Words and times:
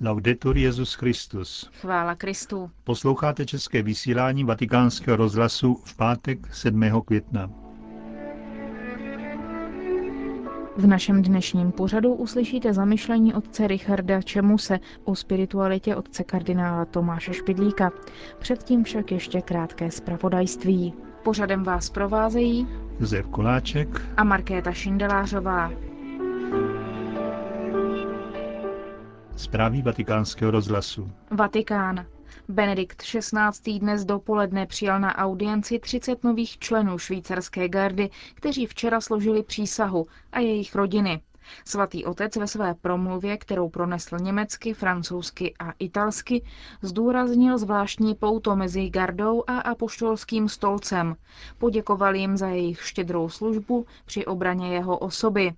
Laudetur 0.00 0.56
Jezus 0.56 0.94
Christus. 0.94 1.70
Chvála 1.80 2.14
Kristu. 2.14 2.70
Posloucháte 2.84 3.46
české 3.46 3.82
vysílání 3.82 4.44
Vatikánského 4.44 5.16
rozhlasu 5.16 5.74
v 5.84 5.96
pátek 5.96 6.54
7. 6.54 7.02
května. 7.04 7.50
V 10.76 10.86
našem 10.86 11.22
dnešním 11.22 11.72
pořadu 11.72 12.14
uslyšíte 12.14 12.72
zamyšlení 12.72 13.34
otce 13.34 13.66
Richarda 13.66 14.22
Čemuse 14.22 14.78
o 15.04 15.14
spiritualitě 15.14 15.96
otce 15.96 16.24
kardinála 16.24 16.84
Tomáše 16.84 17.34
Špidlíka. 17.34 17.90
Předtím 18.38 18.84
však 18.84 19.12
ještě 19.12 19.40
krátké 19.40 19.90
zpravodajství. 19.90 20.94
Pořadem 21.24 21.64
vás 21.64 21.90
provázejí 21.90 22.68
Josef 23.00 23.26
Koláček 23.26 24.02
a 24.16 24.24
Markéta 24.24 24.72
Šindelářová. 24.72 25.85
Zprávy 29.36 29.82
vatikánského 29.82 30.50
rozhlasu. 30.50 31.10
Vatikán. 31.30 32.06
Benedikt 32.48 33.02
XVI. 33.02 33.78
dnes 33.78 34.04
dopoledne 34.04 34.66
přijal 34.66 35.00
na 35.00 35.18
audienci 35.18 35.78
30 35.78 36.24
nových 36.24 36.58
členů 36.58 36.98
švýcarské 36.98 37.68
gardy, 37.68 38.10
kteří 38.34 38.66
včera 38.66 39.00
složili 39.00 39.42
přísahu 39.42 40.06
a 40.32 40.40
jejich 40.40 40.74
rodiny. 40.74 41.20
Svatý 41.64 42.04
otec 42.04 42.36
ve 42.36 42.46
své 42.46 42.74
promluvě, 42.74 43.36
kterou 43.36 43.68
pronesl 43.68 44.16
německy, 44.20 44.74
francouzsky 44.74 45.54
a 45.58 45.72
italsky, 45.78 46.44
zdůraznil 46.82 47.58
zvláštní 47.58 48.14
pouto 48.14 48.56
mezi 48.56 48.90
gardou 48.90 49.44
a 49.46 49.58
apoštolským 49.58 50.48
stolcem. 50.48 51.16
Poděkoval 51.58 52.14
jim 52.14 52.36
za 52.36 52.48
jejich 52.48 52.86
štědrou 52.86 53.28
službu 53.28 53.86
při 54.06 54.26
obraně 54.26 54.74
jeho 54.74 54.98
osoby. 54.98 55.52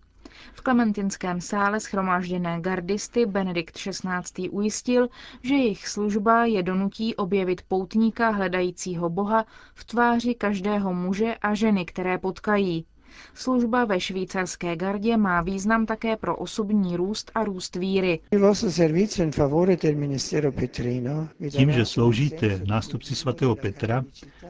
V 0.52 0.60
Klementinském 0.60 1.40
sále 1.40 1.80
schromážděné 1.80 2.60
gardisty 2.60 3.26
Benedikt 3.26 3.74
XVI. 3.74 4.48
ujistil, 4.48 5.08
že 5.42 5.54
jejich 5.54 5.88
služba 5.88 6.44
je 6.44 6.62
donutí 6.62 7.14
objevit 7.14 7.62
poutníka 7.68 8.30
hledajícího 8.30 9.08
Boha 9.08 9.46
v 9.74 9.84
tváři 9.84 10.34
každého 10.34 10.94
muže 10.94 11.34
a 11.34 11.54
ženy, 11.54 11.84
které 11.84 12.18
potkají. 12.18 12.86
Služba 13.34 13.84
ve 13.84 14.00
švýcarské 14.00 14.76
gardě 14.76 15.16
má 15.16 15.40
význam 15.42 15.86
také 15.86 16.16
pro 16.16 16.36
osobní 16.36 16.96
růst 16.96 17.30
a 17.34 17.44
růst 17.44 17.76
víry. 17.76 18.20
Tím, 21.50 21.72
že 21.72 21.84
sloužíte 21.84 22.60
nástupci 22.66 23.14
svatého 23.14 23.56
Petra, 23.56 24.04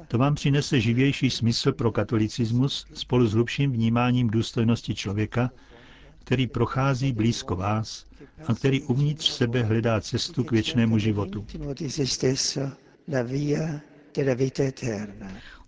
to 0.09 0.19
vám 0.19 0.35
přinese 0.35 0.81
živější 0.81 1.31
smysl 1.31 1.73
pro 1.73 1.93
katolicismus 1.93 2.87
spolu 2.95 3.27
s 3.27 3.33
hlubším 3.33 3.73
vnímáním 3.73 4.31
důstojnosti 4.31 4.95
člověka, 4.95 5.51
který 6.29 6.47
prochází 6.47 7.13
blízko 7.13 7.57
vás 7.57 8.07
a 8.47 8.55
který 8.55 8.83
uvnitř 8.83 9.31
sebe 9.31 9.63
hledá 9.63 10.01
cestu 10.01 10.45
k 10.45 10.51
věčnému 10.53 10.99
životu. 10.99 11.47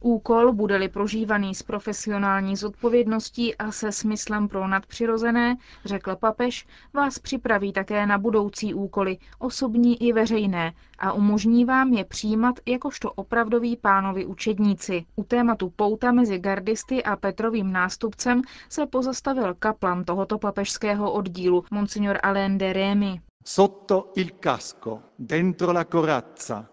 Úkol, 0.01 0.53
bude-li 0.53 0.89
prožívaný 0.89 1.55
s 1.55 1.62
profesionální 1.62 2.56
zodpovědností 2.56 3.56
a 3.56 3.73
se 3.73 3.93
smyslem 3.93 4.48
pro 4.48 4.69
nadpřirozené, 4.69 5.56
řekl 5.84 6.17
papež, 6.17 6.67
vás 6.95 7.19
připraví 7.19 7.73
také 7.73 8.06
na 8.06 8.19
budoucí 8.19 8.75
úkoly, 8.75 9.19
osobní 9.39 10.03
i 10.03 10.12
veřejné, 10.12 10.73
a 10.98 11.12
umožní 11.12 11.65
vám 11.65 11.93
je 11.93 12.05
přijímat 12.05 12.55
jakožto 12.67 13.12
opravdoví 13.12 13.77
pánovi 13.77 14.27
učedníci. 14.27 15.05
U 15.17 15.25
tématu 15.25 15.73
pouta 15.77 16.12
mezi 16.12 16.39
gardisty 16.39 17.03
a 17.03 17.17
Petrovým 17.17 17.73
nástupcem 17.73 18.43
se 18.69 18.87
pozastavil 18.87 19.55
kaplan 19.55 20.05
tohoto 20.05 20.39
papežského 20.39 21.12
oddílu, 21.12 21.65
monsignor 21.71 22.19
Alain 22.23 22.59
de 22.59 22.73
Rémy. 22.73 23.21
Sotto 23.45 24.12
il 24.17 24.31
casco, 24.41 25.03
dentro 25.19 25.73
la 25.73 25.84
corazza, 25.84 26.69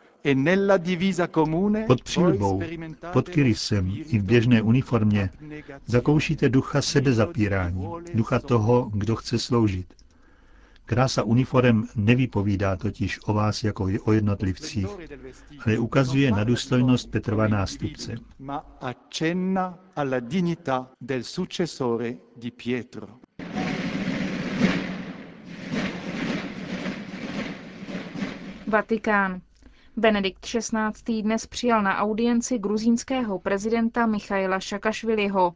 pod 1.87 2.03
přilbou, 2.03 2.61
pod 3.13 3.29
kyrysem 3.29 3.91
i 3.95 4.19
v 4.19 4.23
běžné 4.23 4.61
uniformě 4.61 5.29
zakoušíte 5.85 6.49
ducha 6.49 6.81
sebezapírání, 6.81 7.87
ducha 8.13 8.39
toho, 8.39 8.89
kdo 8.93 9.15
chce 9.15 9.39
sloužit. 9.39 9.93
Krása 10.85 11.23
uniform 11.23 11.83
nevypovídá 11.95 12.75
totiž 12.75 13.19
o 13.25 13.33
vás 13.33 13.63
jako 13.63 13.87
o 14.03 14.11
jednotlivcích, 14.11 14.87
ale 15.65 15.77
ukazuje 15.77 16.31
na 16.31 16.43
důstojnost 16.43 17.11
Petrova 17.11 17.47
nástupce. 17.47 18.15
Vatikán. 28.67 29.41
Benedikt 29.99 30.45
XVI. 30.45 31.21
dnes 31.21 31.47
přijal 31.47 31.81
na 31.83 31.97
audienci 31.97 32.59
gruzínského 32.59 33.39
prezidenta 33.39 34.05
Michaila 34.05 34.59
Šakašviliho. 34.59 35.53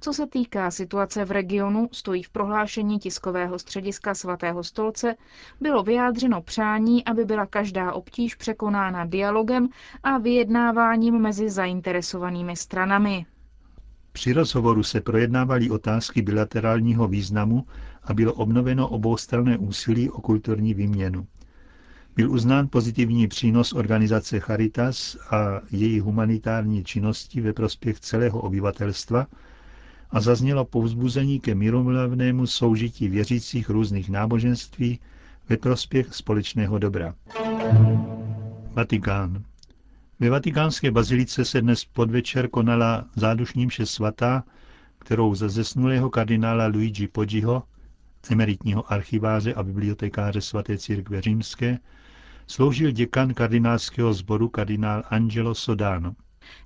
Co 0.00 0.12
se 0.12 0.26
týká 0.26 0.70
situace 0.70 1.24
v 1.24 1.30
regionu, 1.30 1.88
stojí 1.92 2.22
v 2.22 2.30
prohlášení 2.30 2.98
tiskového 2.98 3.58
střediska 3.58 4.14
svatého 4.14 4.64
stolce, 4.64 5.14
bylo 5.60 5.82
vyjádřeno 5.82 6.42
přání, 6.42 7.04
aby 7.04 7.24
byla 7.24 7.46
každá 7.46 7.92
obtíž 7.92 8.34
překonána 8.34 9.04
dialogem 9.04 9.68
a 10.02 10.18
vyjednáváním 10.18 11.18
mezi 11.18 11.50
zainteresovanými 11.50 12.56
stranami. 12.56 13.26
Při 14.12 14.32
rozhovoru 14.32 14.82
se 14.82 15.00
projednávaly 15.00 15.70
otázky 15.70 16.22
bilaterálního 16.22 17.08
významu 17.08 17.66
a 18.04 18.14
bylo 18.14 18.32
obnoveno 18.34 18.88
oboustranné 18.88 19.58
úsilí 19.58 20.10
o 20.10 20.20
kulturní 20.20 20.74
výměnu. 20.74 21.26
Byl 22.16 22.30
uznán 22.32 22.68
pozitivní 22.68 23.28
přínos 23.28 23.72
organizace 23.72 24.40
Charitas 24.40 25.16
a 25.30 25.60
její 25.70 26.00
humanitární 26.00 26.84
činnosti 26.84 27.40
ve 27.40 27.52
prospěch 27.52 28.00
celého 28.00 28.40
obyvatelstva 28.40 29.26
a 30.10 30.20
zaznělo 30.20 30.64
povzbuzení 30.64 31.40
ke 31.40 31.54
míromilovnému 31.54 32.46
soužití 32.46 33.08
věřících 33.08 33.70
různých 33.70 34.10
náboženství 34.10 34.98
ve 35.48 35.56
prospěch 35.56 36.14
společného 36.14 36.78
dobra. 36.78 37.14
Vatikán. 38.72 39.42
Ve 40.20 40.30
vatikánské 40.30 40.90
bazilice 40.90 41.44
se 41.44 41.60
dnes 41.62 41.84
podvečer 41.84 42.48
konala 42.48 43.04
zádušní 43.16 43.66
mše 43.66 43.86
svatá, 43.86 44.44
kterou 44.98 45.34
za 45.34 45.48
zesnulého 45.48 46.10
kardinála 46.10 46.66
Luigi 46.66 47.08
Poggiho, 47.08 47.62
emeritního 48.30 48.92
archiváře 48.92 49.54
a 49.54 49.62
bibliotekáře 49.62 50.40
svaté 50.40 50.78
církve 50.78 51.20
římské, 51.20 51.78
sloužil 52.52 52.90
děkan 52.90 53.34
kardinálského 53.34 54.14
sboru 54.14 54.48
kardinál 54.48 55.02
Angelo 55.10 55.54
Sodano. 55.54 56.12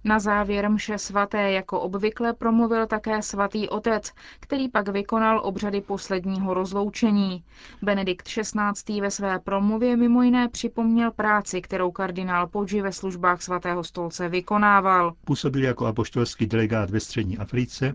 Na 0.04 0.18
závěr 0.18 0.70
mše 0.70 0.98
svaté 0.98 1.50
jako 1.50 1.80
obvykle 1.80 2.32
promluvil 2.32 2.86
také 2.86 3.22
svatý 3.22 3.68
otec, 3.68 4.12
který 4.40 4.68
pak 4.68 4.88
vykonal 4.88 5.40
obřady 5.44 5.80
posledního 5.80 6.54
rozloučení. 6.54 7.44
Benedikt 7.82 8.28
XVI. 8.28 9.00
ve 9.00 9.10
své 9.10 9.38
promluvě 9.38 9.96
mimo 9.96 10.22
jiné 10.22 10.48
připomněl 10.48 11.10
práci, 11.10 11.62
kterou 11.62 11.90
kardinál 11.90 12.46
Poggi 12.46 12.82
ve 12.82 12.92
službách 12.92 13.42
svatého 13.42 13.84
stolce 13.84 14.28
vykonával. 14.28 15.12
Působil 15.24 15.64
jako 15.64 15.86
apoštolský 15.86 16.46
delegát 16.46 16.90
ve 16.90 17.00
střední 17.00 17.38
Africe 17.38 17.94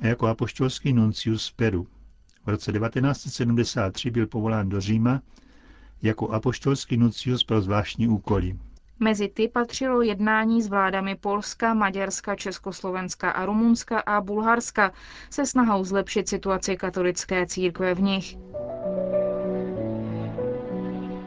a 0.00 0.06
jako 0.06 0.26
apoštolský 0.26 0.92
nuncius 0.92 1.48
v 1.48 1.54
Peru. 1.54 1.86
V 2.46 2.48
roce 2.48 2.72
1973 2.72 4.10
byl 4.10 4.26
povolán 4.26 4.68
do 4.68 4.80
Říma 4.80 5.20
jako 6.04 6.28
apoštolský 6.28 6.96
nucius 6.96 7.44
pro 7.44 7.60
zvláštní 7.60 8.08
úkoly. 8.08 8.54
Mezi 9.00 9.28
ty 9.28 9.48
patřilo 9.48 10.02
jednání 10.02 10.62
s 10.62 10.68
vládami 10.68 11.16
Polska, 11.16 11.74
Maďarska, 11.74 12.36
Československa 12.36 13.30
a 13.30 13.46
Rumunska 13.46 14.00
a 14.00 14.20
Bulharska 14.20 14.92
se 15.30 15.46
snahou 15.46 15.84
zlepšit 15.84 16.28
situaci 16.28 16.76
katolické 16.76 17.46
církve 17.46 17.94
v 17.94 18.02
nich. 18.02 18.36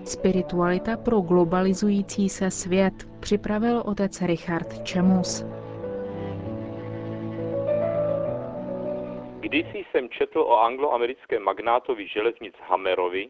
Spiritualita 0.06 0.98
pro 0.98 1.22
globalizující 1.22 2.30
se 2.30 2.52
svět 2.52 2.94
připravil 3.20 3.84
otec 3.86 4.22
Richard 4.22 4.84
Čemus. 4.84 5.46
Kdysi 9.40 9.86
jsem 9.92 10.10
četl 10.10 10.40
o 10.40 10.62
angloamerickém 10.62 11.44
magnátovi 11.44 12.08
železnic 12.08 12.56
Hammerovi, 12.70 13.30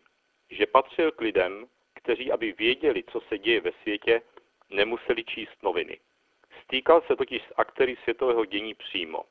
že 0.49 0.65
patřil 0.65 1.11
k 1.11 1.21
lidem, 1.21 1.65
kteří, 1.93 2.31
aby 2.31 2.51
věděli, 2.51 3.03
co 3.03 3.21
se 3.21 3.37
děje 3.37 3.61
ve 3.61 3.71
světě, 3.71 4.21
nemuseli 4.69 5.23
číst 5.23 5.63
noviny. 5.63 5.97
Stýkal 6.63 7.01
se 7.01 7.15
totiž 7.15 7.41
s 7.41 7.53
aktéry 7.57 7.97
světového 8.03 8.45
dění 8.45 8.73
přímo. 8.73 9.23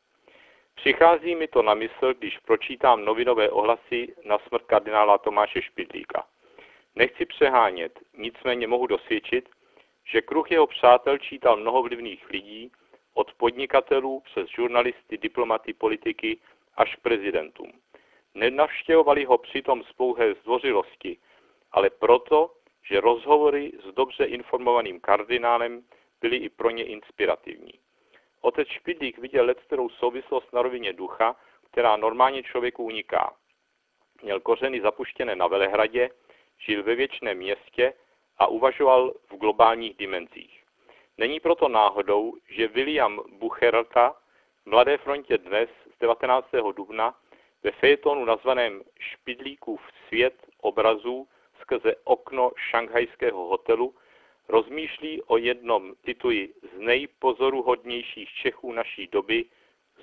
Přichází 0.75 1.35
mi 1.35 1.49
to 1.49 1.63
na 1.63 1.75
mysl, 1.75 2.15
když 2.15 2.39
pročítám 2.39 3.05
novinové 3.05 3.51
ohlasy 3.51 4.15
na 4.25 4.39
smrt 4.39 4.63
kardinála 4.67 5.19
Tomáše 5.19 5.63
Špidlíka. 5.63 6.27
Nechci 6.95 7.27
přehánět, 7.27 7.99
nicméně 8.19 8.67
mohu 8.67 8.87
dosvědčit, 8.87 9.49
že 10.05 10.23
kruh 10.23 10.51
jeho 10.51 10.67
přátel 10.67 11.19
čítal 11.19 11.57
mnoho 11.57 11.83
vlivných 11.83 12.31
lidí, 12.31 12.73
od 13.15 13.35
podnikatelů 13.35 14.21
přes 14.21 14.49
žurnalisty, 14.49 15.19
diplomaty, 15.19 15.75
politiky 15.75 16.39
až 16.77 16.97
k 16.97 17.01
prezidentům. 17.01 17.73
Nenavštěvovali 18.37 19.25
ho 19.25 19.39
přitom 19.39 19.83
z 19.83 19.93
pouhé 19.93 20.35
zdvořilosti, 20.35 21.17
ale 21.73 21.91
proto, 21.91 22.51
že 22.89 23.01
rozhovory 23.01 23.73
s 23.85 23.95
dobře 23.95 24.25
informovaným 24.25 25.01
kardinálem 25.01 25.83
byly 26.21 26.37
i 26.37 26.49
pro 26.49 26.71
ně 26.71 26.85
inspirativní. 26.85 27.73
Otec 28.41 28.69
Špidlík 28.69 29.19
viděl 29.19 29.45
leckterou 29.45 29.89
souvislost 29.89 30.53
na 30.53 30.63
rovině 30.63 30.93
ducha, 30.93 31.37
která 31.71 31.97
normálně 31.97 32.43
člověku 32.43 32.85
uniká. 32.85 33.37
Měl 34.23 34.41
kořeny 34.41 34.81
zapuštěné 34.81 35.37
na 35.37 35.47
Velehradě, 35.47 36.11
žil 36.59 36.83
ve 36.83 36.95
věčném 36.95 37.39
městě 37.39 37.93
a 38.39 38.47
uvažoval 38.47 39.15
v 39.31 39.37
globálních 39.37 39.97
dimenzích. 39.97 40.63
Není 41.19 41.41
proto 41.41 41.69
náhodou, 41.69 42.35
že 42.49 42.69
William 42.69 43.21
Bucherta 43.39 44.15
v 44.63 44.71
Mladé 44.71 44.99
frontě 44.99 45.39
dnes 45.39 45.71
z 45.95 45.99
19. 45.99 46.49
dubna 46.77 47.15
ve 47.67 47.73
fejetonu 47.73 48.25
nazvaném 48.25 48.83
Špidlíkův 49.01 49.81
svět 50.07 50.35
obrazů 50.61 51.29
skrze 51.61 51.97
okno 52.05 52.51
šanghajského 52.71 53.45
hotelu 53.45 53.95
rozmýšlí 54.49 55.23
o 55.23 55.37
jednom, 55.37 55.95
cituji, 56.05 56.55
z 56.63 56.79
nejpozoruhodnějších 56.79 58.29
Čechů 58.29 58.73
naší 58.73 59.07
doby, 59.07 59.45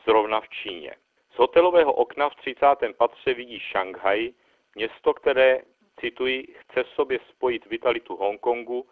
zrovna 0.06 0.42
v 0.42 0.50
Číně. 0.50 0.96
Z 1.36 1.38
hotelového 1.38 1.94
okna 1.94 2.30
v 2.30 2.36
30. 2.36 2.66
patře 2.98 3.34
vidí 3.34 3.60
Šanghaj, 3.60 4.34
město, 4.76 5.14
které, 5.14 5.62
cituji, 6.00 6.56
chce 6.60 6.84
v 6.84 6.90
sobě 6.90 7.20
spojit 7.30 7.66
vitalitu 7.66 8.16
Hongkongu, 8.16 8.88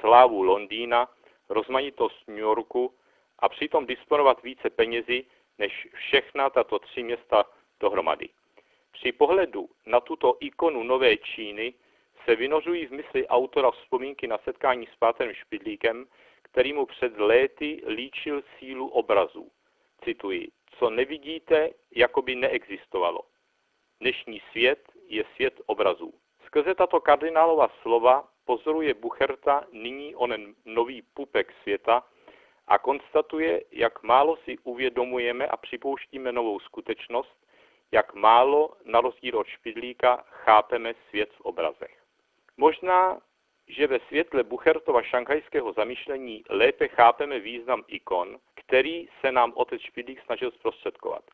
slávu 0.00 0.42
Londýna, 0.42 1.08
rozmanitost 1.48 2.28
New 2.28 2.38
Yorku 2.38 2.94
a 3.38 3.48
přitom 3.48 3.86
disponovat 3.86 4.42
více 4.42 4.70
penězi 4.70 5.24
než 5.58 5.88
všechna 5.94 6.50
tato 6.50 6.78
tři 6.78 7.02
města 7.02 7.44
dohromady. 7.80 8.28
Při 8.92 9.12
pohledu 9.12 9.68
na 9.86 10.00
tuto 10.00 10.36
ikonu 10.40 10.82
Nové 10.82 11.16
Číny 11.16 11.74
se 12.24 12.36
vynořují 12.36 12.86
v 12.86 12.90
mysli 12.90 13.28
autora 13.28 13.70
vzpomínky 13.70 14.26
na 14.26 14.38
setkání 14.38 14.86
s 14.86 14.96
Pátrem 14.96 15.34
Špidlíkem, 15.34 16.06
který 16.42 16.72
mu 16.72 16.86
před 16.86 17.18
léty 17.18 17.82
líčil 17.86 18.42
sílu 18.58 18.88
obrazů. 18.88 19.50
Cituji, 20.04 20.48
co 20.78 20.90
nevidíte, 20.90 21.70
jako 21.94 22.22
by 22.22 22.34
neexistovalo. 22.34 23.20
Dnešní 24.00 24.42
svět 24.50 24.92
je 25.08 25.24
svět 25.34 25.60
obrazů. 25.66 26.14
Skrze 26.46 26.74
tato 26.74 27.00
kardinálova 27.00 27.68
slova 27.82 28.28
pozoruje 28.44 28.94
Bucherta 28.94 29.64
nyní 29.72 30.14
onen 30.14 30.54
nový 30.64 31.02
pupek 31.02 31.54
světa 31.62 32.02
a 32.66 32.78
konstatuje, 32.78 33.62
jak 33.70 34.02
málo 34.02 34.36
si 34.36 34.58
uvědomujeme 34.58 35.46
a 35.46 35.56
připouštíme 35.56 36.32
novou 36.32 36.60
skutečnost, 36.60 37.45
jak 37.92 38.14
málo, 38.14 38.72
na 38.84 39.00
rozdíl 39.00 39.38
od 39.38 39.46
špidlíka, 39.46 40.24
chápeme 40.30 40.94
svět 41.08 41.32
v 41.32 41.40
obrazech. 41.40 42.02
Možná, 42.56 43.20
že 43.68 43.86
ve 43.86 44.00
světle 44.00 44.42
Buchertova 44.42 45.02
šanghajského 45.02 45.72
zamýšlení 45.72 46.44
lépe 46.48 46.88
chápeme 46.88 47.40
význam 47.40 47.84
ikon, 47.86 48.38
který 48.54 49.08
se 49.20 49.32
nám 49.32 49.52
otec 49.54 49.80
Špidlík 49.80 50.22
snažil 50.24 50.50
zprostředkovat. 50.50 51.24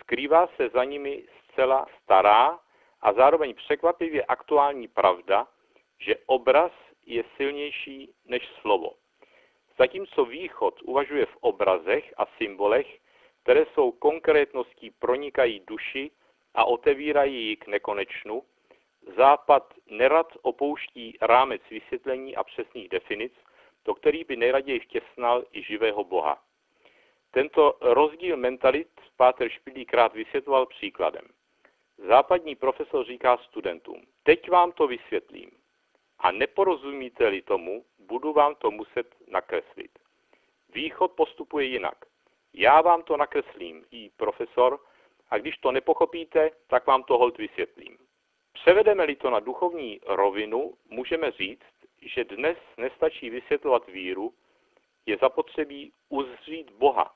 Skrývá 0.00 0.46
se 0.46 0.68
za 0.68 0.84
nimi 0.84 1.24
zcela 1.44 1.86
stará 2.02 2.58
a 3.00 3.12
zároveň 3.12 3.54
překvapivě 3.54 4.24
aktuální 4.24 4.88
pravda, 4.88 5.46
že 5.98 6.14
obraz 6.26 6.72
je 7.06 7.24
silnější 7.36 8.14
než 8.24 8.48
slovo. 8.60 8.94
Zatímco 9.78 10.24
východ 10.24 10.82
uvažuje 10.82 11.26
v 11.26 11.36
obrazech 11.40 12.14
a 12.16 12.26
symbolech, 12.26 12.86
které 13.44 13.66
jsou 13.74 13.92
konkrétností 13.92 14.90
pronikají 14.90 15.60
duši 15.66 16.10
a 16.54 16.64
otevírají 16.64 17.48
ji 17.48 17.56
k 17.56 17.66
nekonečnu, 17.66 18.42
Západ 19.16 19.74
nerad 19.86 20.32
opouští 20.42 21.18
rámec 21.20 21.62
vysvětlení 21.70 22.36
a 22.36 22.44
přesných 22.44 22.88
definic, 22.88 23.32
do 23.84 23.94
kterých 23.94 24.26
by 24.26 24.36
nejraději 24.36 24.80
vtěsnal 24.80 25.44
i 25.52 25.62
živého 25.62 26.04
Boha. 26.04 26.42
Tento 27.30 27.78
rozdíl 27.80 28.36
mentalit 28.36 28.88
Páter 29.16 29.48
Špidlík 29.48 29.94
rád 29.94 30.14
vysvětloval 30.14 30.66
příkladem. 30.66 31.24
Západní 31.98 32.54
profesor 32.54 33.06
říká 33.06 33.36
studentům, 33.36 34.06
teď 34.22 34.50
vám 34.50 34.72
to 34.72 34.86
vysvětlím. 34.86 35.50
A 36.18 36.32
neporozumíte-li 36.32 37.42
tomu, 37.42 37.84
budu 37.98 38.32
vám 38.32 38.54
to 38.54 38.70
muset 38.70 39.14
nakreslit. 39.28 39.90
Východ 40.74 41.12
postupuje 41.12 41.66
jinak. 41.66 42.13
Já 42.54 42.80
vám 42.80 43.02
to 43.02 43.16
nakreslím, 43.16 43.84
i 43.90 44.10
profesor, 44.16 44.80
a 45.30 45.38
když 45.38 45.56
to 45.58 45.72
nepochopíte, 45.72 46.50
tak 46.66 46.86
vám 46.86 47.02
to 47.02 47.18
hold 47.18 47.38
vysvětlím. 47.38 47.98
Převedeme-li 48.52 49.16
to 49.16 49.30
na 49.30 49.40
duchovní 49.40 50.00
rovinu, 50.06 50.74
můžeme 50.90 51.30
říct, 51.30 51.74
že 52.02 52.24
dnes 52.24 52.58
nestačí 52.76 53.30
vysvětlovat 53.30 53.86
víru, 53.86 54.34
je 55.06 55.16
zapotřebí 55.16 55.92
uzřít 56.08 56.70
Boha. 56.70 57.14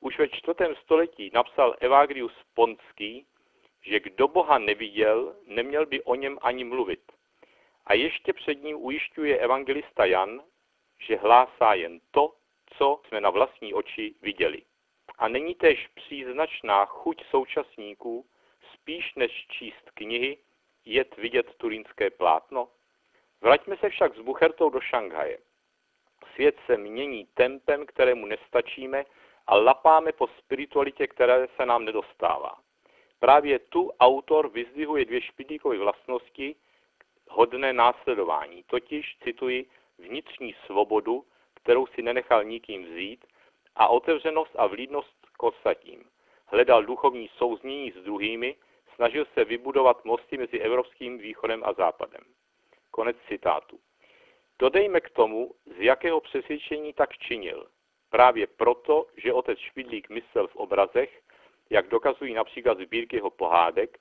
Už 0.00 0.18
ve 0.18 0.28
čtvrtém 0.28 0.74
století 0.74 1.30
napsal 1.34 1.76
Evagrius 1.80 2.32
Ponský, 2.54 3.26
že 3.82 4.00
kdo 4.00 4.28
Boha 4.28 4.58
neviděl, 4.58 5.36
neměl 5.46 5.86
by 5.86 6.02
o 6.02 6.14
něm 6.14 6.38
ani 6.42 6.64
mluvit. 6.64 7.12
A 7.86 7.94
ještě 7.94 8.32
před 8.32 8.62
ním 8.62 8.76
ujišťuje 8.76 9.38
evangelista 9.38 10.04
Jan, 10.04 10.42
že 10.98 11.16
hlásá 11.16 11.74
jen 11.74 12.00
to, 12.10 12.34
co 12.78 13.00
jsme 13.08 13.20
na 13.20 13.30
vlastní 13.30 13.74
oči 13.74 14.14
viděli. 14.22 14.62
A 15.18 15.28
není 15.28 15.54
tež 15.54 15.88
příznačná 15.94 16.86
chuť 16.86 17.24
současníků, 17.30 18.26
spíš 18.74 19.14
než 19.14 19.46
číst 19.48 19.90
knihy, 19.94 20.38
jet 20.84 21.16
vidět 21.16 21.54
turínské 21.56 22.10
plátno? 22.10 22.68
Vraťme 23.40 23.76
se 23.76 23.88
však 23.88 24.16
s 24.16 24.20
Buchertou 24.20 24.70
do 24.70 24.80
Šanghaje. 24.80 25.38
Svět 26.34 26.56
se 26.66 26.76
mění 26.76 27.26
tempem, 27.34 27.86
kterému 27.86 28.26
nestačíme 28.26 29.04
a 29.46 29.56
lapáme 29.56 30.12
po 30.12 30.28
spiritualitě, 30.38 31.06
které 31.06 31.46
se 31.56 31.66
nám 31.66 31.84
nedostává. 31.84 32.56
Právě 33.18 33.58
tu 33.58 33.92
autor 34.00 34.48
vyzdvihuje 34.48 35.04
dvě 35.04 35.20
špidlíkové 35.20 35.78
vlastnosti 35.78 36.56
hodné 37.28 37.72
následování, 37.72 38.62
totiž, 38.62 39.16
cituji, 39.24 39.66
vnitřní 39.98 40.54
svobodu, 40.66 41.24
kterou 41.64 41.86
si 41.86 42.02
nenechal 42.02 42.44
nikým 42.44 42.84
vzít, 42.84 43.24
a 43.76 43.88
otevřenost 43.88 44.52
a 44.56 44.66
vlídnost 44.66 45.16
k 45.32 45.42
ostatním. 45.42 46.04
Hledal 46.46 46.84
duchovní 46.84 47.28
souznění 47.28 47.90
s 47.90 47.94
druhými, 47.94 48.56
snažil 48.94 49.24
se 49.34 49.44
vybudovat 49.44 50.04
mosty 50.04 50.38
mezi 50.38 50.58
evropským 50.58 51.18
východem 51.18 51.62
a 51.64 51.72
západem. 51.72 52.20
Konec 52.90 53.16
citátu. 53.28 53.78
Dodejme 54.58 55.00
k 55.00 55.10
tomu, 55.10 55.54
z 55.66 55.80
jakého 55.80 56.20
přesvědčení 56.20 56.92
tak 56.92 57.18
činil. 57.18 57.66
Právě 58.10 58.46
proto, 58.46 59.06
že 59.16 59.32
otec 59.32 59.58
Špidlík 59.58 60.08
myslel 60.08 60.48
v 60.48 60.56
obrazech, 60.56 61.20
jak 61.70 61.88
dokazují 61.88 62.34
například 62.34 62.78
sbírky 62.78 63.16
jeho 63.16 63.30
pohádek, 63.30 63.98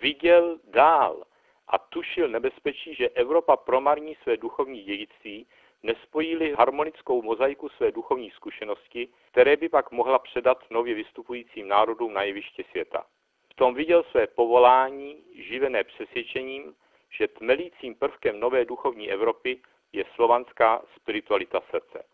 viděl 0.00 0.58
dál 0.64 1.24
a 1.68 1.78
tušil 1.78 2.28
nebezpečí, 2.28 2.94
že 2.94 3.08
Evropa 3.08 3.56
promarní 3.56 4.14
své 4.22 4.36
duchovní 4.36 4.82
dědictví, 4.82 5.46
nespojí 5.82 6.52
harmonickou 6.52 7.22
mozaiku 7.22 7.68
své 7.68 7.92
duchovní 7.92 8.30
zkušenosti, 8.30 9.08
které 9.30 9.56
by 9.56 9.68
pak 9.68 9.90
mohla 9.90 10.18
předat 10.18 10.58
nově 10.70 10.94
vystupujícím 10.94 11.68
národům 11.68 12.12
na 12.12 12.22
jeviště 12.22 12.64
světa. 12.70 13.04
V 13.52 13.54
tom 13.54 13.74
viděl 13.74 14.02
své 14.02 14.26
povolání, 14.26 15.24
živené 15.34 15.84
přesvědčením, 15.84 16.74
že 17.10 17.28
tmelícím 17.28 17.94
prvkem 17.94 18.40
nové 18.40 18.64
duchovní 18.64 19.10
Evropy 19.10 19.60
je 19.92 20.04
slovanská 20.14 20.82
spiritualita 20.96 21.60
srdce. 21.70 22.04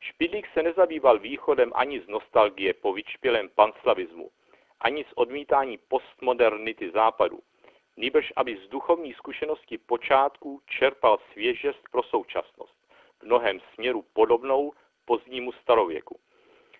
Špidlík 0.00 0.48
se 0.52 0.62
nezabýval 0.62 1.18
východem 1.18 1.72
ani 1.74 2.00
z 2.00 2.08
nostalgie 2.08 2.74
po 2.74 2.92
vyčpělém 2.92 3.48
panslavismu, 3.48 4.30
ani 4.80 5.04
z 5.04 5.12
odmítání 5.14 5.78
postmodernity 5.78 6.90
západu, 6.90 7.40
nýbrž 7.96 8.32
aby 8.36 8.56
z 8.56 8.68
duchovní 8.68 9.12
zkušenosti 9.12 9.78
počátku 9.78 10.62
čerpal 10.66 11.18
svěžest 11.32 11.82
pro 11.90 12.02
současnost, 12.02 12.79
v 13.20 13.22
mnohem 13.22 13.60
směru 13.74 14.04
podobnou 14.12 14.72
pozdnímu 15.04 15.52
starověku. 15.52 16.20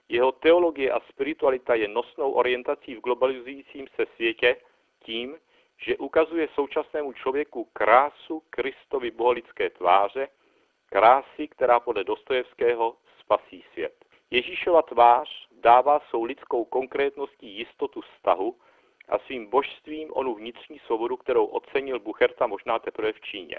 Jeho 0.08 0.32
teologie 0.32 0.92
a 0.92 1.00
spiritualita 1.00 1.74
je 1.74 1.88
nosnou 1.88 2.30
orientací 2.32 2.94
v 2.94 3.00
globalizujícím 3.00 3.86
se 3.96 4.06
světě 4.14 4.56
tím, 5.04 5.38
že 5.84 5.96
ukazuje 5.96 6.48
současnému 6.54 7.12
člověku 7.12 7.64
krásu 7.72 8.42
Kristovy 8.50 9.10
boholické 9.10 9.70
tváře, 9.70 10.28
krásy, 10.86 11.48
která 11.48 11.80
podle 11.80 12.04
Dostojevského 12.04 12.96
spasí 13.20 13.64
svět. 13.72 14.04
Ježíšova 14.30 14.82
tvář 14.82 15.48
dává 15.52 16.00
svou 16.00 16.24
lidskou 16.24 16.64
konkrétností 16.64 17.58
jistotu 17.58 18.00
vztahu 18.00 18.56
a 19.08 19.18
svým 19.18 19.50
božstvím 19.50 20.08
onu 20.12 20.34
vnitřní 20.34 20.78
svobodu, 20.78 21.16
kterou 21.16 21.46
ocenil 21.46 22.00
Bucherta 22.00 22.46
možná 22.46 22.78
teprve 22.78 23.12
v 23.12 23.20
Číně. 23.20 23.58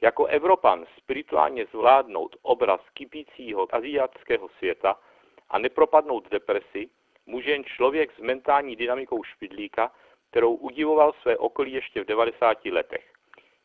Jako 0.00 0.26
Evropan 0.26 0.86
spirituálně 0.96 1.66
zvládnout 1.66 2.36
obraz 2.42 2.80
kypícího 2.94 3.74
aziatského 3.74 4.48
světa 4.48 5.00
a 5.48 5.58
nepropadnout 5.58 6.30
depresi, 6.30 6.90
může 7.26 7.50
jen 7.50 7.64
člověk 7.64 8.12
s 8.12 8.18
mentální 8.18 8.76
dynamikou 8.76 9.24
špidlíka, 9.24 9.92
kterou 10.30 10.54
udivoval 10.54 11.12
své 11.12 11.36
okolí 11.36 11.72
ještě 11.72 12.02
v 12.02 12.06
90 12.06 12.64
letech. 12.64 13.12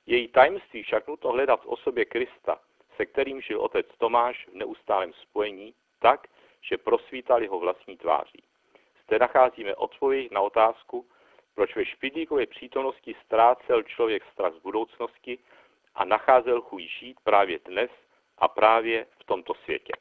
Její 0.06 0.28
tajemství 0.28 0.84
však 0.84 1.08
nutno 1.08 1.32
hledat 1.32 1.62
v 1.62 1.68
osobě 1.68 2.06
Krista, 2.06 2.60
se 2.96 3.06
kterým 3.06 3.42
žil 3.42 3.62
otec 3.62 3.86
Tomáš 3.98 4.48
v 4.48 4.56
neustálém 4.56 5.14
spojení, 5.14 5.74
tak, 6.00 6.28
že 6.62 6.78
prosvítal 6.78 7.42
jeho 7.42 7.60
vlastní 7.60 7.98
tváří. 7.98 8.44
Zde 9.08 9.20
nacházíme 9.20 9.76
odpověď 9.76 10.32
na 10.32 10.42
otázku, 10.42 11.06
proč 11.56 11.76
ve 11.76 11.86
špidlíkové 11.86 12.46
přítomnosti 12.46 13.16
ztrácel 13.26 13.84
člověk 13.84 14.24
strach 14.34 14.54
z 14.54 14.60
budoucnosti 14.60 15.40
a 15.96 16.06
nacházel 16.06 16.62
chuť 16.62 16.82
žít 16.82 17.18
právě 17.24 17.60
dnes 17.66 17.92
a 18.38 18.48
právě 18.48 19.08
v 19.20 19.24
tomto 19.24 19.54
světě. 19.54 19.94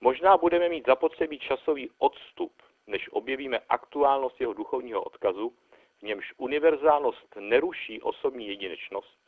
Možná 0.00 0.36
budeme 0.36 0.68
mít 0.68 0.86
zapotřebí 0.86 1.38
časový 1.38 1.90
odstup, 1.98 2.52
než 2.86 3.08
objevíme 3.12 3.58
aktuálnost 3.68 4.40
jeho 4.40 4.52
duchovního 4.52 5.02
odkazu, 5.02 5.52
v 5.98 6.02
němž 6.02 6.32
univerzálnost 6.36 7.36
neruší 7.36 8.02
osobní 8.02 8.48
jedinečnost. 8.48 9.18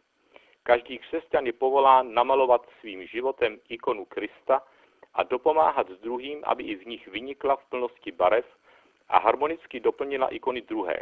Každý 0.62 0.98
křesťan 0.98 1.46
je 1.46 1.52
povolán 1.52 2.14
namalovat 2.14 2.66
svým 2.80 3.06
životem 3.06 3.60
ikonu 3.68 4.04
Krista 4.04 4.62
a 5.14 5.22
dopomáhat 5.22 5.90
s 5.90 5.98
druhým, 5.98 6.40
aby 6.44 6.64
i 6.64 6.74
v 6.74 6.86
nich 6.86 7.08
vynikla 7.08 7.56
v 7.56 7.64
plnosti 7.68 8.12
barev 8.12 8.46
a 9.08 9.18
harmonicky 9.18 9.80
doplnila 9.80 10.28
ikony 10.28 10.60
druhé. 10.60 10.96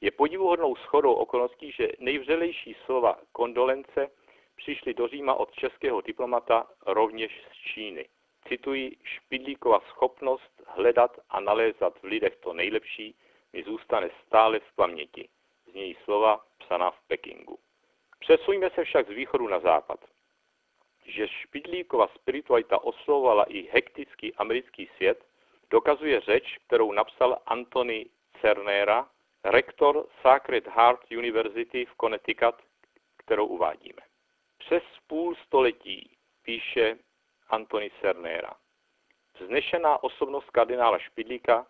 Je 0.00 0.10
podivuhodnou 0.10 0.76
schodou 0.76 1.12
okolností, 1.12 1.72
že 1.72 1.88
nejvřelejší 1.98 2.76
slova 2.84 3.18
kondolence 3.32 4.10
přišly 4.58 4.94
do 4.94 5.08
Říma 5.08 5.34
od 5.34 5.52
českého 5.52 6.00
diplomata 6.00 6.66
rovněž 6.86 7.42
z 7.52 7.56
Číny. 7.72 8.08
Cituji, 8.48 8.96
Špidlíkova 9.04 9.80
schopnost 9.80 10.62
hledat 10.66 11.18
a 11.30 11.40
nalézat 11.40 11.98
v 11.98 12.04
lidech 12.04 12.36
to 12.36 12.52
nejlepší 12.52 13.14
mi 13.52 13.62
zůstane 13.62 14.10
stále 14.26 14.60
v 14.60 14.74
paměti. 14.76 15.28
Z 15.70 15.74
něj 15.74 15.96
slova 16.04 16.44
psaná 16.58 16.90
v 16.90 17.00
Pekingu. 17.06 17.58
Přesuňme 18.18 18.70
se 18.70 18.84
však 18.84 19.06
z 19.06 19.14
východu 19.14 19.48
na 19.48 19.60
západ. 19.60 20.00
Že 21.06 21.28
Špidlíkova 21.28 22.08
spiritualita 22.14 22.78
oslovovala 22.78 23.44
i 23.44 23.62
hektický 23.62 24.34
americký 24.34 24.90
svět, 24.96 25.24
dokazuje 25.70 26.20
řeč, 26.20 26.58
kterou 26.66 26.92
napsal 26.92 27.38
Anthony 27.46 28.06
Cernera, 28.40 29.08
rektor 29.44 30.06
Sacred 30.22 30.66
Heart 30.66 31.00
University 31.10 31.84
v 31.84 31.94
Connecticut, 32.00 32.54
kterou 33.16 33.46
uvádíme. 33.46 34.07
Přes 34.68 34.82
půl 35.06 35.34
století, 35.34 36.10
píše 36.42 36.98
Antony 37.48 37.90
Cernera, 38.00 38.50
vznešená 39.40 40.02
osobnost 40.02 40.50
kardinála 40.50 40.98
Špidlíka 40.98 41.66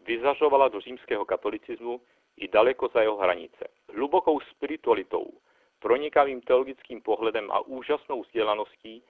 vyzařovala 0.00 0.68
do 0.68 0.80
římského 0.80 1.24
katolicismu 1.24 2.00
i 2.36 2.48
daleko 2.48 2.88
za 2.88 3.00
jeho 3.00 3.16
hranice. 3.16 3.68
Hlubokou 3.94 4.40
spiritualitou, 4.40 5.30
pronikavým 5.78 6.40
teologickým 6.40 7.02
pohledem 7.02 7.50
a 7.50 7.60
úžasnou 7.60 8.22
vzdělaností 8.22 9.02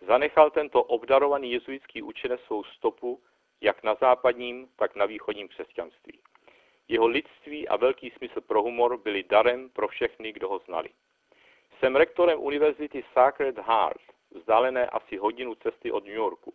zanechal 0.00 0.50
tento 0.50 0.82
obdarovaný 0.82 1.52
jezuitský 1.52 2.02
učenec 2.02 2.40
svou 2.40 2.64
stopu 2.64 3.22
jak 3.60 3.82
na 3.82 3.94
západním, 3.94 4.68
tak 4.76 4.96
na 4.96 5.06
východním 5.06 5.48
křesťanství. 5.48 6.18
Jeho 6.88 7.06
lidství 7.06 7.68
a 7.68 7.76
velký 7.76 8.10
smysl 8.10 8.40
pro 8.40 8.62
humor 8.62 8.96
byli 8.96 9.22
darem 9.22 9.70
pro 9.70 9.88
všechny, 9.88 10.32
kdo 10.32 10.48
ho 10.48 10.58
znali. 10.58 10.90
Jsem 11.78 11.96
rektorem 11.96 12.40
univerzity 12.40 13.04
Sacred 13.12 13.58
Heart, 13.58 14.02
vzdálené 14.30 14.86
asi 14.86 15.16
hodinu 15.16 15.54
cesty 15.54 15.92
od 15.92 16.04
New 16.04 16.14
Yorku. 16.14 16.54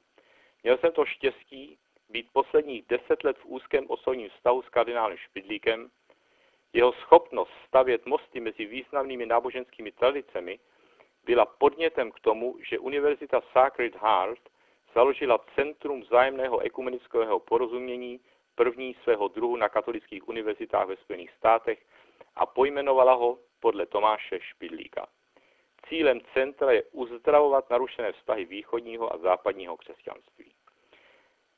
Měl 0.63 0.77
jsem 0.77 0.91
to 0.91 1.05
štěstí 1.05 1.77
být 2.09 2.27
posledních 2.33 2.85
deset 2.87 3.23
let 3.23 3.37
v 3.37 3.45
úzkém 3.45 3.85
osobním 3.87 4.29
vztahu 4.29 4.61
s 4.61 4.69
kardinálem 4.69 5.17
Špidlíkem. 5.17 5.89
Jeho 6.73 6.93
schopnost 6.93 7.51
stavět 7.67 8.05
mosty 8.05 8.39
mezi 8.39 8.65
významnými 8.65 9.25
náboženskými 9.25 9.91
tradicemi 9.91 10.59
byla 11.25 11.45
podnětem 11.45 12.11
k 12.11 12.19
tomu, 12.19 12.55
že 12.69 12.79
Univerzita 12.79 13.41
Sacred 13.53 13.95
Heart 13.95 14.39
založila 14.93 15.39
Centrum 15.55 16.01
vzájemného 16.01 16.59
ekumenického 16.59 17.39
porozumění 17.39 18.19
první 18.55 18.95
svého 19.03 19.27
druhu 19.27 19.55
na 19.55 19.69
katolických 19.69 20.27
univerzitách 20.27 20.87
ve 20.87 20.95
Spojených 20.95 21.31
státech 21.31 21.85
a 22.35 22.45
pojmenovala 22.45 23.13
ho 23.13 23.37
podle 23.59 23.85
Tomáše 23.85 24.39
Špidlíka. 24.41 25.07
Cílem 25.87 26.21
centra 26.33 26.71
je 26.71 26.83
uzdravovat 26.83 27.69
narušené 27.69 28.11
vztahy 28.11 28.45
východního 28.45 29.13
a 29.13 29.17
západního 29.17 29.77
křesťanství. 29.77 30.51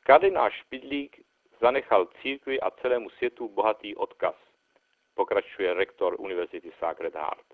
Kardinál 0.03 0.49
Špidlík 0.49 1.25
zanechal 1.61 2.07
církvi 2.21 2.59
a 2.59 2.71
celému 2.71 3.09
světu 3.09 3.49
bohatý 3.49 3.95
odkaz, 3.95 4.35
pokračuje 5.15 5.73
rektor 5.73 6.15
Univerzity 6.19 6.71
Sacred 6.79 7.15
Heart. 7.15 7.45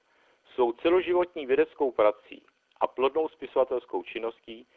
Svou 0.53 0.71
celoživotní 0.71 1.45
vědeckou 1.45 1.91
prací 1.91 2.45
a 2.79 2.87
plodnou 2.87 3.29
spisovatelskou 3.29 4.03
činností 4.03 4.67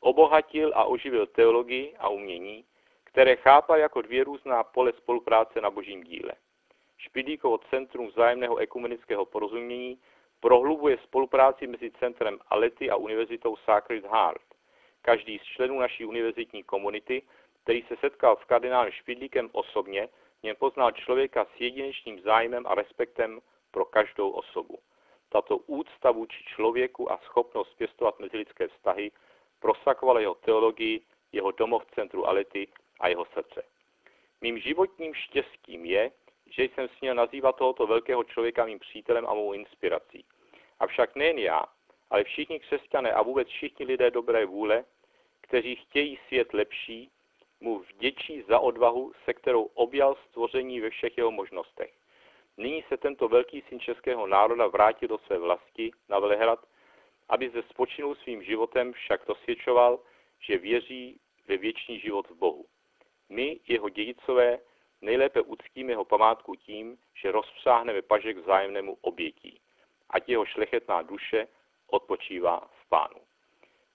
obohatil 0.00 0.72
a 0.74 0.84
oživil 0.84 1.26
teologii 1.26 1.96
a 1.96 2.08
umění, 2.08 2.64
které 3.04 3.36
chápal 3.36 3.78
jako 3.78 4.02
dvě 4.02 4.24
různá 4.24 4.64
pole 4.64 4.92
spolupráce 4.92 5.60
na 5.60 5.70
božím 5.70 6.04
díle. 6.04 6.32
Špidlíkovo 6.98 7.58
centrum 7.58 8.06
vzájemného 8.08 8.56
ekumenického 8.56 9.24
porozumění 9.24 9.98
prohlubuje 10.40 10.98
spolupráci 10.98 11.66
mezi 11.66 11.90
centrem 11.90 12.38
Alety 12.48 12.90
a 12.90 12.96
univerzitou 12.96 13.56
Sacred 13.56 14.04
Heart. 14.04 14.42
Každý 15.02 15.38
z 15.38 15.42
členů 15.42 15.80
naší 15.80 16.04
univerzitní 16.04 16.62
komunity, 16.62 17.22
který 17.62 17.82
se 17.82 17.96
setkal 17.96 18.36
s 18.36 18.44
kardinálem 18.44 18.92
Špidlíkem 18.92 19.48
osobně, 19.52 20.08
něm 20.42 20.56
poznal 20.56 20.92
člověka 20.92 21.44
s 21.44 21.60
jedinečným 21.60 22.20
zájmem 22.20 22.66
a 22.66 22.74
respektem 22.74 23.40
pro 23.70 23.84
každou 23.84 24.30
osobu. 24.30 24.78
Tato 25.28 25.56
úcta 25.56 26.10
vůči 26.10 26.44
člověku 26.44 27.12
a 27.12 27.18
schopnost 27.18 27.74
pěstovat 27.74 28.20
mezilidské 28.20 28.68
vztahy 28.68 29.10
prosakovala 29.60 30.20
jeho 30.20 30.34
teologii, 30.34 31.00
jeho 31.32 31.50
domov 31.50 31.84
v 31.84 31.94
centru 31.94 32.26
Alety 32.26 32.68
a 33.00 33.08
jeho 33.08 33.24
srdce. 33.24 33.62
Mým 34.40 34.58
životním 34.58 35.14
štěstím 35.14 35.84
je, 35.84 36.10
že 36.50 36.64
jsem 36.64 36.88
směl 36.88 37.14
nazývat 37.14 37.56
tohoto 37.56 37.86
velkého 37.86 38.24
člověka 38.24 38.64
mým 38.64 38.78
přítelem 38.78 39.26
a 39.26 39.34
mou 39.34 39.52
inspirací. 39.52 40.24
Avšak 40.80 41.16
nejen 41.16 41.38
já, 41.38 41.64
ale 42.10 42.24
všichni 42.24 42.60
křesťané 42.60 43.12
a 43.12 43.22
vůbec 43.22 43.48
všichni 43.48 43.86
lidé 43.86 44.10
dobré 44.10 44.46
vůle, 44.46 44.84
kteří 45.40 45.76
chtějí 45.76 46.18
svět 46.26 46.52
lepší, 46.52 47.10
mu 47.60 47.78
vděčí 47.78 48.42
za 48.48 48.58
odvahu, 48.58 49.12
se 49.24 49.34
kterou 49.34 49.62
objal 49.62 50.16
stvoření 50.28 50.80
ve 50.80 50.90
všech 50.90 51.18
jeho 51.18 51.30
možnostech. 51.30 51.94
Nyní 52.56 52.84
se 52.88 52.96
tento 52.96 53.28
velký 53.28 53.62
syn 53.68 53.80
českého 53.80 54.26
národa 54.26 54.66
vrátil 54.66 55.08
do 55.08 55.18
své 55.18 55.38
vlasti 55.38 55.90
na 56.08 56.18
Velehrad, 56.18 56.58
aby 57.28 57.48
zde 57.48 57.62
spočinul 57.62 58.14
svým 58.14 58.42
životem, 58.42 58.92
však 58.92 59.26
dosvědčoval, 59.26 59.98
že 60.40 60.58
věří 60.58 61.20
ve 61.48 61.56
věčný 61.56 62.00
život 62.00 62.30
v 62.30 62.34
Bohu. 62.34 62.64
My, 63.28 63.60
jeho 63.68 63.88
dědicové, 63.88 64.58
nejlépe 65.00 65.40
uctíme 65.40 65.92
jeho 65.92 66.04
památku 66.04 66.54
tím, 66.54 66.98
že 67.14 67.32
rozpřáhneme 67.32 68.02
pažek 68.02 68.36
vzájemnému 68.36 68.98
obětí. 69.00 69.60
Ať 70.10 70.28
jeho 70.28 70.44
šlechetná 70.44 71.02
duše 71.02 71.48
odpočívá 71.86 72.60
v 72.60 72.88
pánu. 72.88 73.20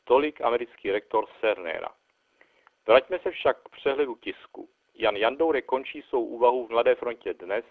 Tolik 0.03 0.41
americký 0.41 0.91
rektor 0.91 1.25
Cernera. 1.41 1.89
Vraťme 2.87 3.19
se 3.19 3.31
však 3.31 3.63
k 3.63 3.69
přehledu 3.69 4.15
tisku. 4.15 4.69
Jan 4.95 5.15
Jandoure 5.15 5.61
končí 5.61 6.01
svou 6.01 6.25
úvahu 6.25 6.67
v 6.67 6.69
Mladé 6.69 6.95
frontě 6.95 7.33
dnes 7.33 7.65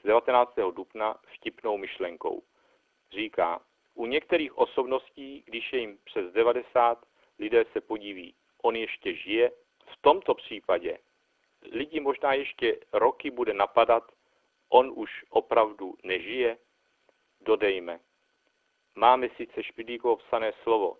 z 0.00 0.06
19. 0.06 0.52
dubna 0.74 1.16
vtipnou 1.34 1.76
myšlenkou. 1.76 2.42
Říká, 3.12 3.60
u 3.94 4.06
některých 4.06 4.58
osobností, 4.58 5.42
když 5.46 5.72
je 5.72 5.78
jim 5.78 5.98
přes 6.04 6.32
90, 6.32 7.06
lidé 7.38 7.64
se 7.72 7.80
podíví, 7.80 8.34
on 8.62 8.76
ještě 8.76 9.14
žije. 9.14 9.50
V 9.86 10.02
tomto 10.02 10.34
případě 10.34 10.98
lidi 11.72 12.00
možná 12.00 12.32
ještě 12.32 12.76
roky 12.92 13.30
bude 13.30 13.54
napadat, 13.54 14.12
on 14.68 14.92
už 14.94 15.10
opravdu 15.30 15.94
nežije, 16.02 16.58
dodejme. 17.40 18.00
Máme 18.94 19.28
sice 19.36 19.62
Špidlíkovo 19.62 20.16
psané 20.16 20.52
slovo, 20.62 20.96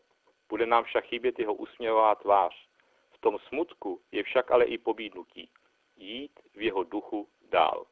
bude 0.48 0.66
nám 0.66 0.84
však 0.84 1.04
chybět 1.04 1.38
jeho 1.38 1.54
usměvavá 1.54 2.14
tvář. 2.14 2.68
V 3.10 3.18
tom 3.18 3.38
smutku 3.48 4.00
je 4.12 4.22
však 4.22 4.50
ale 4.50 4.64
i 4.64 4.78
pobídnutí. 4.78 5.50
Jít 5.96 6.32
v 6.54 6.62
jeho 6.62 6.84
duchu 6.84 7.28
dál. 7.50 7.86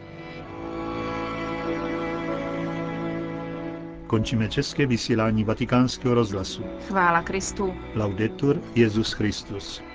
Končíme 4.06 4.48
české 4.48 4.86
vysílání 4.86 5.44
vatikánského 5.44 6.14
rozhlasu. 6.14 6.62
Chvála 6.88 7.22
Kristu. 7.22 7.74
Laudetur 7.96 8.56
Jezus 8.74 9.12
Christus. 9.12 9.93